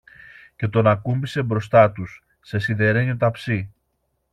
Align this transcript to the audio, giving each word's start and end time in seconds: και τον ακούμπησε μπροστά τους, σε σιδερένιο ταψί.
και 0.55 0.67
τον 0.67 0.87
ακούμπησε 0.87 1.41
μπροστά 1.41 1.91
τους, 1.91 2.23
σε 2.41 2.59
σιδερένιο 2.59 3.17
ταψί. 3.17 3.73